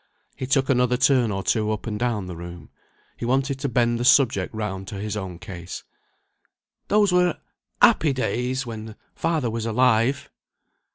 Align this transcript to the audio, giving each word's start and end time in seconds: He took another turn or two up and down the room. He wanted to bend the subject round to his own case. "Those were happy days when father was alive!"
He 0.35 0.47
took 0.47 0.67
another 0.67 0.97
turn 0.97 1.29
or 1.29 1.43
two 1.43 1.71
up 1.71 1.85
and 1.85 1.99
down 1.99 2.25
the 2.25 2.35
room. 2.35 2.71
He 3.17 3.23
wanted 3.23 3.59
to 3.59 3.69
bend 3.69 3.99
the 3.99 4.03
subject 4.03 4.51
round 4.51 4.87
to 4.87 4.95
his 4.95 5.15
own 5.15 5.37
case. 5.37 5.83
"Those 6.87 7.11
were 7.11 7.37
happy 7.79 8.11
days 8.11 8.65
when 8.65 8.95
father 9.13 9.51
was 9.51 9.67
alive!" 9.67 10.31